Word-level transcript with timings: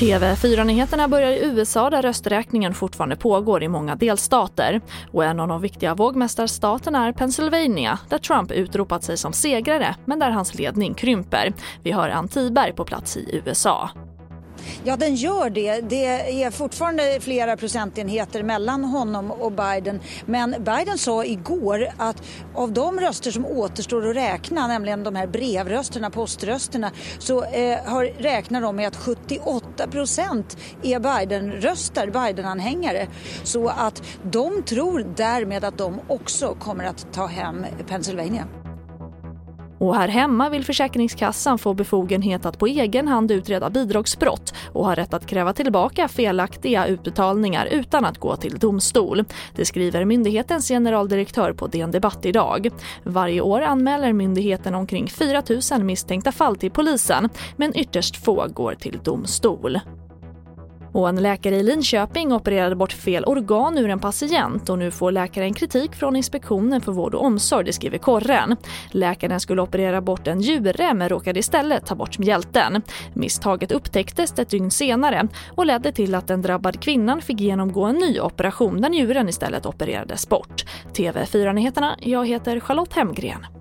TV4-nyheterna 0.00 1.08
börjar 1.08 1.30
i 1.30 1.44
USA 1.44 1.90
där 1.90 2.02
rösträkningen 2.02 2.74
fortfarande 2.74 3.16
pågår 3.16 3.62
i 3.62 3.68
många 3.68 3.94
delstater. 3.94 4.80
Och 5.12 5.24
en 5.24 5.40
av 5.40 5.48
de 5.48 5.60
viktiga 5.60 5.94
vågmästarstaterna 5.94 7.06
är 7.06 7.12
Pennsylvania 7.12 7.98
där 8.08 8.18
Trump 8.18 8.50
utropat 8.50 9.04
sig 9.04 9.16
som 9.16 9.32
segrare 9.32 9.96
men 10.04 10.18
där 10.18 10.30
hans 10.30 10.54
ledning 10.54 10.94
krymper. 10.94 11.52
Vi 11.82 11.92
hör 11.92 12.08
Ann 12.08 12.28
Tiberg 12.28 12.72
på 12.72 12.84
plats 12.84 13.16
i 13.16 13.40
USA. 13.46 13.90
Ja, 14.84 14.96
den 14.96 15.14
gör 15.14 15.50
det. 15.50 15.80
Det 15.80 16.06
är 16.42 16.50
fortfarande 16.50 17.18
flera 17.20 17.56
procentenheter 17.56 18.42
mellan 18.42 18.84
honom 18.84 19.30
och 19.30 19.52
Biden. 19.52 20.00
Men 20.26 20.50
Biden 20.50 20.98
sa 20.98 21.24
igår 21.24 21.88
att 21.96 22.22
av 22.54 22.72
de 22.72 23.00
röster 23.00 23.30
som 23.30 23.46
återstår 23.46 24.10
att 24.10 24.16
räkna, 24.16 24.66
nämligen 24.66 25.04
de 25.04 25.16
här 25.16 25.26
brevrösterna, 25.26 26.10
poströsterna, 26.10 26.90
så 27.18 27.44
eh, 27.44 27.78
har, 27.84 28.04
räknar 28.04 28.60
de 28.60 28.76
med 28.76 28.88
att 28.88 28.96
78 28.96 29.86
procent 29.86 30.56
är 30.82 31.00
Biden-röster, 31.00 32.06
Biden-anhängare. 32.06 33.06
Så 33.42 33.68
att 33.68 34.02
de 34.22 34.62
tror 34.62 35.06
därmed 35.16 35.64
att 35.64 35.78
de 35.78 36.00
också 36.08 36.54
kommer 36.54 36.84
att 36.84 37.12
ta 37.12 37.26
hem 37.26 37.66
Pennsylvania. 37.88 38.59
Och 39.80 39.94
här 39.94 40.08
hemma 40.08 40.48
vill 40.48 40.64
Försäkringskassan 40.64 41.58
få 41.58 41.74
befogenhet 41.74 42.46
att 42.46 42.58
på 42.58 42.66
egen 42.66 43.08
hand 43.08 43.30
utreda 43.30 43.70
bidragsbrott 43.70 44.54
och 44.72 44.84
ha 44.84 44.94
rätt 44.94 45.14
att 45.14 45.26
kräva 45.26 45.52
tillbaka 45.52 46.08
felaktiga 46.08 46.86
utbetalningar 46.86 47.66
utan 47.66 48.04
att 48.04 48.18
gå 48.18 48.36
till 48.36 48.58
domstol. 48.58 49.24
Det 49.56 49.64
skriver 49.64 50.04
myndighetens 50.04 50.68
generaldirektör 50.68 51.52
på 51.52 51.66
DN 51.66 51.90
Debatt 51.90 52.26
idag. 52.26 52.68
Varje 53.04 53.40
år 53.40 53.60
anmäler 53.60 54.12
myndigheten 54.12 54.74
omkring 54.74 55.08
4 55.08 55.42
000 55.72 55.84
misstänkta 55.84 56.32
fall 56.32 56.56
till 56.56 56.70
polisen 56.70 57.28
men 57.56 57.76
ytterst 57.76 58.24
få 58.24 58.46
går 58.48 58.74
till 58.74 58.98
domstol. 59.04 59.78
Och 60.92 61.08
en 61.08 61.22
läkare 61.22 61.56
i 61.56 61.62
Linköping 61.62 62.32
opererade 62.32 62.76
bort 62.76 62.92
fel 62.92 63.24
organ 63.24 63.78
ur 63.78 63.88
en 63.88 63.98
patient 63.98 64.68
och 64.68 64.78
nu 64.78 64.90
får 64.90 65.12
läkaren 65.12 65.54
kritik 65.54 65.94
från 65.94 66.16
Inspektionen 66.16 66.80
för 66.80 66.92
vård 66.92 67.14
och 67.14 67.24
omsorg, 67.24 67.64
det 67.64 67.72
skriver 67.72 67.98
Korren. 67.98 68.56
Läkaren 68.90 69.40
skulle 69.40 69.62
operera 69.62 70.00
bort 70.00 70.26
en 70.26 70.38
njure 70.38 70.94
men 70.94 71.08
råkade 71.08 71.38
istället 71.38 71.86
ta 71.86 71.94
bort 71.94 72.18
mjälten. 72.18 72.82
Misstaget 73.14 73.72
upptäcktes 73.72 74.38
ett 74.38 74.50
dygn 74.50 74.70
senare 74.70 75.28
och 75.50 75.66
ledde 75.66 75.92
till 75.92 76.14
att 76.14 76.28
den 76.28 76.42
drabbade 76.42 76.78
kvinnan 76.78 77.22
fick 77.22 77.40
genomgå 77.40 77.84
en 77.84 77.96
ny 77.96 78.20
operation 78.20 78.80
där 78.80 78.88
njuren 78.88 79.28
istället 79.28 79.66
opererades 79.66 80.28
bort. 80.28 80.64
TV4-nyheterna, 80.92 81.96
jag 82.00 82.26
heter 82.28 82.60
Charlotte 82.60 82.92
Hemgren. 82.92 83.59